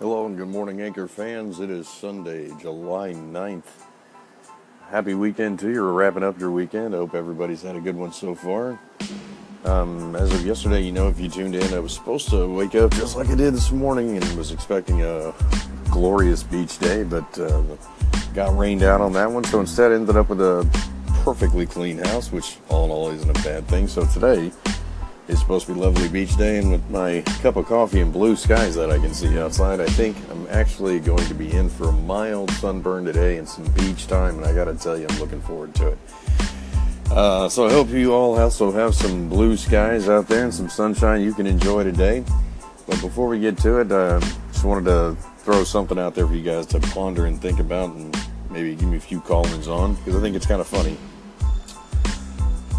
Hello 0.00 0.24
and 0.24 0.34
good 0.34 0.48
morning, 0.48 0.80
Anchor 0.80 1.06
fans. 1.06 1.60
It 1.60 1.68
is 1.68 1.86
Sunday, 1.86 2.50
July 2.58 3.12
9th. 3.12 3.64
Happy 4.88 5.12
weekend 5.12 5.58
to 5.58 5.66
you. 5.66 5.74
You're 5.74 5.92
wrapping 5.92 6.22
up 6.22 6.40
your 6.40 6.50
weekend. 6.50 6.94
I 6.94 6.96
hope 6.96 7.14
everybody's 7.14 7.60
had 7.60 7.76
a 7.76 7.82
good 7.82 7.96
one 7.96 8.10
so 8.10 8.34
far. 8.34 8.80
Um, 9.66 10.16
as 10.16 10.32
of 10.32 10.46
yesterday, 10.46 10.80
you 10.80 10.90
know, 10.90 11.08
if 11.08 11.20
you 11.20 11.28
tuned 11.28 11.54
in, 11.54 11.74
I 11.74 11.80
was 11.80 11.92
supposed 11.92 12.30
to 12.30 12.48
wake 12.48 12.74
up 12.76 12.92
just 12.92 13.14
like 13.14 13.28
I 13.28 13.34
did 13.34 13.52
this 13.52 13.72
morning 13.72 14.16
and 14.16 14.24
was 14.38 14.52
expecting 14.52 15.02
a 15.02 15.34
glorious 15.90 16.42
beach 16.42 16.78
day, 16.78 17.02
but 17.02 17.38
uh, 17.38 17.62
got 18.32 18.56
rained 18.56 18.82
out 18.82 19.02
on 19.02 19.12
that 19.12 19.30
one. 19.30 19.44
So 19.44 19.60
instead, 19.60 19.92
ended 19.92 20.16
up 20.16 20.30
with 20.30 20.40
a 20.40 20.66
perfectly 21.24 21.66
clean 21.66 21.98
house, 21.98 22.32
which 22.32 22.56
all 22.70 22.86
in 22.86 22.90
all 22.90 23.10
isn't 23.10 23.28
a 23.28 23.42
bad 23.42 23.68
thing. 23.68 23.86
So 23.86 24.06
today, 24.06 24.50
it's 25.30 25.40
supposed 25.40 25.66
to 25.66 25.74
be 25.74 25.80
lovely 25.80 26.08
beach 26.08 26.36
day, 26.36 26.58
and 26.58 26.72
with 26.72 26.90
my 26.90 27.22
cup 27.40 27.54
of 27.54 27.66
coffee 27.66 28.00
and 28.00 28.12
blue 28.12 28.34
skies 28.34 28.74
that 28.74 28.90
I 28.90 28.98
can 28.98 29.14
see 29.14 29.38
outside, 29.38 29.80
I 29.80 29.86
think 29.86 30.16
I'm 30.28 30.46
actually 30.50 30.98
going 30.98 31.24
to 31.28 31.34
be 31.34 31.52
in 31.52 31.70
for 31.70 31.88
a 31.88 31.92
mild 31.92 32.50
sunburn 32.52 33.04
today 33.04 33.38
and 33.38 33.48
some 33.48 33.64
beach 33.72 34.08
time, 34.08 34.38
and 34.38 34.44
I 34.44 34.52
gotta 34.52 34.74
tell 34.74 34.98
you, 34.98 35.06
I'm 35.08 35.18
looking 35.20 35.40
forward 35.40 35.72
to 35.76 35.88
it. 35.88 35.98
Uh, 37.12 37.48
so 37.48 37.66
I 37.66 37.70
hope 37.70 37.88
you 37.90 38.12
all 38.12 38.38
also 38.38 38.72
have 38.72 38.94
some 38.94 39.28
blue 39.28 39.56
skies 39.56 40.08
out 40.08 40.26
there 40.26 40.44
and 40.44 40.52
some 40.54 40.68
sunshine 40.68 41.22
you 41.22 41.32
can 41.32 41.46
enjoy 41.46 41.84
today. 41.84 42.24
But 42.86 43.00
before 43.00 43.28
we 43.28 43.38
get 43.38 43.56
to 43.58 43.80
it, 43.80 43.92
uh, 43.92 44.20
just 44.52 44.64
wanted 44.64 44.86
to 44.86 45.16
throw 45.38 45.62
something 45.62 45.98
out 45.98 46.16
there 46.16 46.26
for 46.26 46.34
you 46.34 46.42
guys 46.42 46.66
to 46.66 46.80
ponder 46.80 47.26
and 47.26 47.40
think 47.40 47.60
about, 47.60 47.94
and 47.94 48.16
maybe 48.50 48.74
give 48.74 48.88
me 48.88 48.96
a 48.96 49.00
few 49.00 49.20
call-ins 49.20 49.68
on 49.68 49.94
because 49.94 50.16
I 50.16 50.20
think 50.20 50.34
it's 50.34 50.46
kind 50.46 50.60
of 50.60 50.66
funny. 50.66 50.96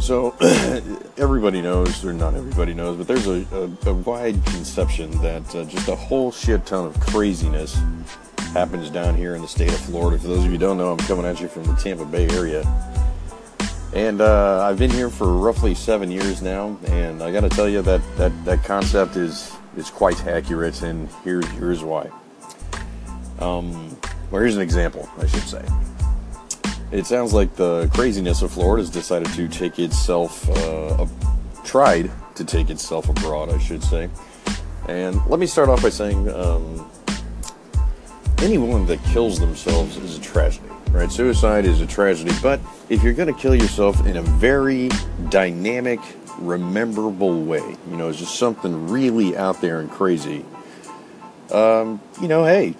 So, 0.00 0.34
everybody 1.18 1.60
knows, 1.60 2.04
or 2.04 2.14
not 2.14 2.34
everybody 2.34 2.72
knows, 2.72 2.96
but 2.96 3.06
there's 3.06 3.26
a, 3.26 3.44
a, 3.52 3.90
a 3.90 3.94
wide 3.94 4.42
conception 4.46 5.10
that 5.20 5.54
uh, 5.54 5.64
just 5.64 5.88
a 5.88 5.94
whole 5.94 6.32
shit 6.32 6.64
ton 6.64 6.86
of 6.86 6.98
craziness 7.00 7.78
happens 8.54 8.88
down 8.88 9.14
here 9.14 9.34
in 9.34 9.42
the 9.42 9.48
state 9.48 9.68
of 9.68 9.78
Florida. 9.80 10.18
For 10.18 10.28
those 10.28 10.38
of 10.38 10.44
you 10.46 10.52
who 10.52 10.58
don't 10.58 10.78
know, 10.78 10.92
I'm 10.92 10.98
coming 11.06 11.26
at 11.26 11.38
you 11.38 11.48
from 11.48 11.64
the 11.64 11.74
Tampa 11.74 12.06
Bay 12.06 12.26
area. 12.30 12.62
And 13.92 14.22
uh, 14.22 14.64
I've 14.64 14.78
been 14.78 14.90
here 14.90 15.10
for 15.10 15.34
roughly 15.34 15.74
seven 15.74 16.10
years 16.10 16.40
now, 16.40 16.78
and 16.86 17.22
I 17.22 17.30
got 17.30 17.40
to 17.42 17.50
tell 17.50 17.68
you 17.68 17.82
that, 17.82 18.00
that 18.16 18.44
that 18.46 18.64
concept 18.64 19.16
is 19.16 19.52
is 19.76 19.90
quite 19.90 20.26
accurate, 20.26 20.82
and 20.82 21.08
here's 21.24 21.46
here's 21.48 21.84
why. 21.84 22.10
Um, 23.38 23.96
well, 24.30 24.40
here's 24.40 24.56
an 24.56 24.62
example, 24.62 25.08
I 25.18 25.26
should 25.26 25.42
say. 25.42 25.64
It 26.92 27.06
sounds 27.06 27.32
like 27.32 27.54
the 27.54 27.88
craziness 27.94 28.42
of 28.42 28.50
Florida 28.50 28.82
has 28.82 28.90
decided 28.90 29.28
to 29.34 29.46
take 29.46 29.78
itself, 29.78 30.48
uh, 30.50 31.06
tried 31.64 32.10
to 32.34 32.44
take 32.44 32.68
itself 32.68 33.08
abroad, 33.08 33.48
I 33.48 33.58
should 33.58 33.84
say. 33.84 34.10
And 34.88 35.24
let 35.26 35.38
me 35.38 35.46
start 35.46 35.68
off 35.68 35.82
by 35.82 35.90
saying 35.90 36.28
um, 36.30 36.90
anyone 38.38 38.86
that 38.86 39.02
kills 39.04 39.38
themselves 39.38 39.96
is 39.98 40.18
a 40.18 40.20
tragedy, 40.20 40.66
right? 40.90 41.12
Suicide 41.12 41.64
is 41.64 41.80
a 41.80 41.86
tragedy, 41.86 42.32
but 42.42 42.58
if 42.88 43.04
you're 43.04 43.12
going 43.12 43.32
to 43.32 43.40
kill 43.40 43.54
yourself 43.54 44.04
in 44.04 44.16
a 44.16 44.22
very 44.22 44.90
dynamic, 45.28 46.00
rememberable 46.38 47.44
way, 47.44 47.76
you 47.88 47.96
know, 47.96 48.08
it's 48.08 48.18
just 48.18 48.34
something 48.34 48.88
really 48.88 49.36
out 49.36 49.60
there 49.60 49.78
and 49.78 49.88
crazy, 49.92 50.44
um, 51.52 52.00
you 52.20 52.26
know, 52.26 52.44
hey, 52.44 52.74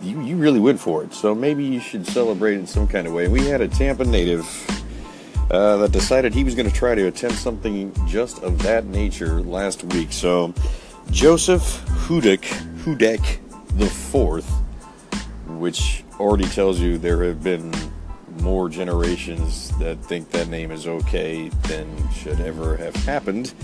you, 0.00 0.20
you 0.22 0.36
really 0.36 0.60
went 0.60 0.80
for 0.80 1.02
it. 1.02 1.12
So 1.12 1.34
maybe 1.34 1.64
you 1.64 1.80
should 1.80 2.06
celebrate 2.06 2.54
in 2.54 2.66
some 2.66 2.86
kind 2.86 3.06
of 3.06 3.12
way. 3.12 3.28
We 3.28 3.46
had 3.46 3.60
a 3.60 3.68
Tampa 3.68 4.04
native 4.04 4.46
uh, 5.50 5.78
that 5.78 5.92
decided 5.92 6.34
he 6.34 6.44
was 6.44 6.54
going 6.54 6.68
to 6.68 6.74
try 6.74 6.94
to 6.94 7.06
attempt 7.06 7.36
something 7.36 7.92
just 8.06 8.42
of 8.42 8.62
that 8.62 8.84
nature 8.84 9.40
last 9.40 9.84
week. 9.84 10.12
So 10.12 10.52
Joseph 11.10 11.62
Hudek, 12.06 12.42
Hudek 12.82 13.38
the 13.78 13.86
fourth, 13.86 14.48
which 15.46 16.04
already 16.20 16.46
tells 16.46 16.80
you 16.80 16.98
there 16.98 17.24
have 17.24 17.42
been 17.42 17.72
more 18.40 18.68
generations 18.68 19.76
that 19.78 19.96
think 20.04 20.30
that 20.30 20.48
name 20.48 20.70
is 20.70 20.86
okay 20.86 21.48
than 21.66 22.12
should 22.12 22.40
ever 22.40 22.76
have 22.76 22.94
happened. 22.96 23.54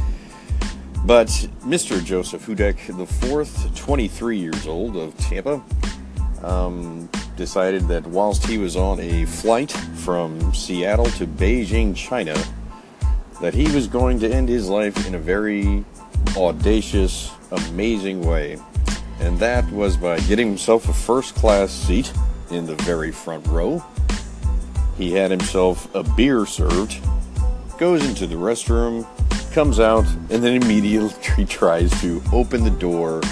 But 1.04 1.28
Mr. 1.60 2.02
Joseph 2.02 2.46
Hudek 2.46 2.96
the 2.96 3.06
fourth, 3.06 3.76
23 3.76 4.38
years 4.38 4.66
old 4.66 4.96
of 4.96 5.16
Tampa, 5.18 5.62
um, 6.44 7.08
decided 7.36 7.88
that 7.88 8.06
whilst 8.06 8.46
he 8.46 8.58
was 8.58 8.76
on 8.76 9.00
a 9.00 9.24
flight 9.24 9.72
from 9.72 10.54
Seattle 10.54 11.06
to 11.06 11.26
Beijing, 11.26 11.96
China, 11.96 12.36
that 13.40 13.54
he 13.54 13.70
was 13.74 13.86
going 13.86 14.20
to 14.20 14.32
end 14.32 14.48
his 14.48 14.68
life 14.68 15.06
in 15.06 15.14
a 15.14 15.18
very 15.18 15.84
audacious, 16.36 17.30
amazing 17.50 18.24
way. 18.24 18.58
And 19.20 19.38
that 19.38 19.68
was 19.70 19.96
by 19.96 20.20
getting 20.20 20.48
himself 20.48 20.88
a 20.88 20.92
first 20.92 21.34
class 21.34 21.72
seat 21.72 22.12
in 22.50 22.66
the 22.66 22.76
very 22.76 23.10
front 23.10 23.46
row. 23.48 23.84
He 24.96 25.12
had 25.12 25.30
himself 25.30 25.92
a 25.94 26.02
beer 26.02 26.46
served, 26.46 27.00
goes 27.78 28.04
into 28.06 28.26
the 28.26 28.36
restroom, 28.36 29.06
comes 29.52 29.80
out, 29.80 30.06
and 30.30 30.42
then 30.42 30.62
immediately 30.62 31.44
tries 31.46 31.90
to 32.00 32.22
open 32.32 32.62
the 32.62 32.70
door 32.70 33.22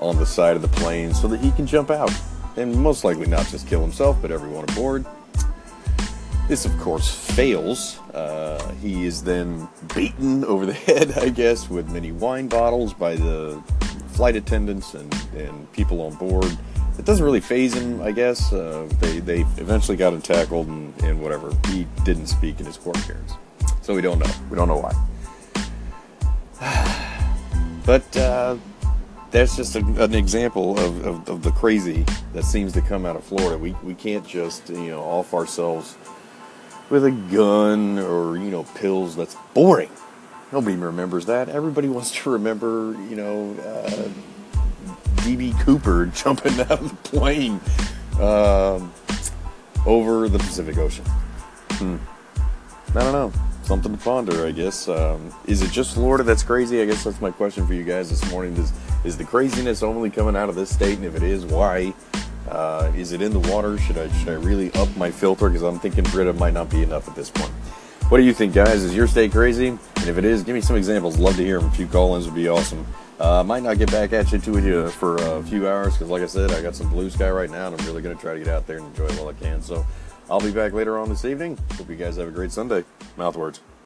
on 0.00 0.16
the 0.16 0.26
side 0.26 0.54
of 0.54 0.62
the 0.62 0.68
plane 0.68 1.12
so 1.12 1.26
that 1.26 1.40
he 1.40 1.50
can 1.52 1.66
jump 1.66 1.90
out 1.90 2.12
and 2.58 2.74
most 2.76 3.04
likely 3.04 3.26
not 3.26 3.46
just 3.46 3.66
kill 3.66 3.80
himself, 3.80 4.18
but 4.20 4.30
everyone 4.30 4.64
aboard. 4.70 5.06
This, 6.48 6.64
of 6.64 6.76
course, 6.78 7.10
fails. 7.10 7.98
Uh, 8.14 8.72
he 8.80 9.04
is 9.04 9.22
then 9.22 9.68
beaten 9.94 10.44
over 10.44 10.66
the 10.66 10.72
head, 10.88 11.12
I 11.18 11.28
guess, 11.28 11.68
with 11.68 11.90
many 11.90 12.10
wine 12.12 12.48
bottles 12.48 12.94
by 12.94 13.16
the 13.16 13.62
flight 14.12 14.34
attendants 14.34 14.94
and, 14.94 15.14
and 15.36 15.70
people 15.72 16.00
on 16.00 16.14
board. 16.14 16.56
It 16.98 17.04
doesn't 17.04 17.24
really 17.24 17.40
phase 17.40 17.74
him, 17.74 18.00
I 18.02 18.10
guess. 18.10 18.52
Uh, 18.52 18.88
they, 18.98 19.20
they 19.20 19.40
eventually 19.58 19.96
got 19.96 20.12
him 20.12 20.20
tackled 20.22 20.66
and, 20.66 20.92
and 21.02 21.22
whatever. 21.22 21.52
He 21.68 21.86
didn't 22.04 22.26
speak 22.26 22.58
in 22.58 22.66
his 22.66 22.76
court 22.76 22.98
appearance. 22.98 23.34
So 23.82 23.94
we 23.94 24.00
don't 24.00 24.18
know. 24.18 24.30
We 24.50 24.56
don't 24.56 24.68
know 24.68 24.82
why. 24.82 24.94
but 27.86 28.16
uh, 28.16 28.56
that's 29.30 29.56
just 29.56 29.76
a, 29.76 29.80
an 30.02 30.14
example 30.14 30.78
of, 30.78 31.06
of, 31.06 31.28
of, 31.28 31.42
the 31.42 31.50
crazy 31.52 32.04
that 32.32 32.44
seems 32.44 32.72
to 32.72 32.80
come 32.80 33.04
out 33.04 33.16
of 33.16 33.24
Florida. 33.24 33.58
We, 33.58 33.72
we 33.82 33.94
can't 33.94 34.26
just, 34.26 34.68
you 34.70 34.90
know, 34.90 35.02
off 35.02 35.34
ourselves 35.34 35.96
with 36.88 37.04
a 37.04 37.10
gun 37.10 37.98
or, 37.98 38.36
you 38.36 38.50
know, 38.50 38.64
pills. 38.74 39.16
That's 39.16 39.36
boring. 39.54 39.90
Nobody 40.52 40.76
remembers 40.76 41.26
that. 41.26 41.48
Everybody 41.50 41.88
wants 41.88 42.12
to 42.22 42.30
remember, 42.30 42.96
you 43.08 43.16
know, 43.16 43.54
uh, 43.62 44.08
D.B. 45.24 45.54
Cooper 45.60 46.06
jumping 46.14 46.58
out 46.60 46.70
of 46.70 46.88
the 46.88 47.08
plane 47.08 47.60
um, 48.20 48.92
over 49.84 50.28
the 50.28 50.38
Pacific 50.38 50.78
Ocean. 50.78 51.04
Hmm. 51.72 51.96
I 52.94 53.02
don't 53.02 53.12
know 53.12 53.47
something 53.68 53.92
to 53.92 54.02
ponder, 54.02 54.46
I 54.46 54.50
guess. 54.50 54.88
Um, 54.88 55.30
is 55.46 55.60
it 55.60 55.70
just 55.70 55.92
Florida 55.92 56.24
that's 56.24 56.42
crazy? 56.42 56.80
I 56.80 56.86
guess 56.86 57.04
that's 57.04 57.20
my 57.20 57.30
question 57.30 57.66
for 57.66 57.74
you 57.74 57.84
guys 57.84 58.08
this 58.08 58.28
morning. 58.30 58.56
Is, 58.56 58.72
is 59.04 59.18
the 59.18 59.24
craziness 59.24 59.82
only 59.82 60.08
coming 60.08 60.36
out 60.36 60.48
of 60.48 60.54
this 60.54 60.70
state? 60.70 60.96
And 60.96 61.04
if 61.04 61.14
it 61.14 61.22
is, 61.22 61.44
why? 61.44 61.92
Uh, 62.48 62.90
is 62.96 63.12
it 63.12 63.20
in 63.20 63.30
the 63.30 63.40
water? 63.40 63.76
Should 63.76 63.98
I 63.98 64.08
should 64.12 64.30
I 64.30 64.36
really 64.36 64.72
up 64.72 64.88
my 64.96 65.10
filter? 65.10 65.50
Because 65.50 65.62
I'm 65.62 65.78
thinking 65.78 66.04
Brita 66.04 66.32
might 66.32 66.54
not 66.54 66.70
be 66.70 66.82
enough 66.82 67.08
at 67.08 67.14
this 67.14 67.28
point. 67.28 67.52
What 68.08 68.16
do 68.16 68.24
you 68.24 68.32
think, 68.32 68.54
guys? 68.54 68.84
Is 68.84 68.94
your 68.94 69.06
state 69.06 69.32
crazy? 69.32 69.68
And 69.68 70.08
if 70.08 70.16
it 70.16 70.24
is, 70.24 70.42
give 70.44 70.54
me 70.54 70.62
some 70.62 70.76
examples. 70.76 71.18
Love 71.18 71.36
to 71.36 71.44
hear 71.44 71.60
them. 71.60 71.68
A 71.68 71.72
few 71.72 71.86
call-ins 71.86 72.24
would 72.24 72.34
be 72.34 72.48
awesome. 72.48 72.86
Uh, 73.20 73.42
might 73.42 73.62
not 73.62 73.76
get 73.76 73.90
back 73.90 74.14
at 74.14 74.32
you 74.32 74.38
to 74.38 74.62
you 74.62 74.88
for 74.88 75.16
a 75.16 75.42
few 75.42 75.68
hours 75.68 75.92
because, 75.92 76.08
like 76.08 76.22
I 76.22 76.26
said, 76.26 76.52
I 76.52 76.62
got 76.62 76.74
some 76.74 76.88
blue 76.88 77.10
sky 77.10 77.28
right 77.28 77.50
now, 77.50 77.66
and 77.66 77.78
I'm 77.78 77.86
really 77.86 78.00
going 78.00 78.16
to 78.16 78.22
try 78.22 78.32
to 78.32 78.38
get 78.38 78.48
out 78.48 78.66
there 78.66 78.78
and 78.78 78.86
enjoy 78.86 79.08
it 79.08 79.12
while 79.18 79.28
I 79.28 79.34
can. 79.34 79.60
So 79.60 79.84
I'll 80.30 80.40
be 80.40 80.52
back 80.52 80.72
later 80.72 80.98
on 80.98 81.08
this 81.08 81.24
evening. 81.24 81.58
Hope 81.72 81.88
you 81.88 81.96
guys 81.96 82.16
have 82.16 82.28
a 82.28 82.30
great 82.30 82.52
Sunday. 82.52 82.84
Mouthwords. 83.16 83.60